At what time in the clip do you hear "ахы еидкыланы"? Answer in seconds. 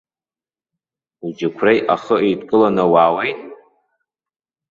1.93-2.83